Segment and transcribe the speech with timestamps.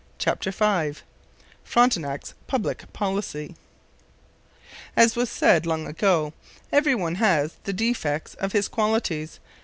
[0.17, 0.99] CHAPTER V
[1.63, 3.55] FRONTENAC'S PUBLIC POLICY
[4.95, 6.33] As was said long ago,
[6.71, 9.39] every one has the defects ef his qualities.